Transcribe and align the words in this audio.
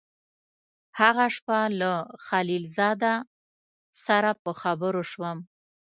هغه 0.99 1.25
شپه 1.35 1.59
له 1.79 1.93
خلیل 2.27 2.63
زاده 2.77 3.13
سره 4.05 4.31
په 4.43 4.51
خبرو 4.61 5.03
شوم. 5.11 5.37